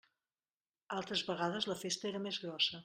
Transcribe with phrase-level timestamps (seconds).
[0.97, 2.79] Altres vegades la festa era més grossa.